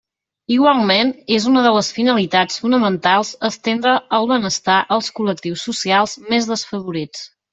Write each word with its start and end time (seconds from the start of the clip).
Igualment 0.53 1.09
és 1.35 1.43
una 1.51 1.61
de 1.65 1.73
les 1.75 1.89
finalitats 1.97 2.55
fonamentals 2.63 3.33
estendre 3.51 3.93
el 4.21 4.27
benestar 4.33 4.79
als 4.97 5.13
col·lectius 5.21 5.67
socials 5.71 6.17
més 6.33 6.51
desafavorits. 6.55 7.25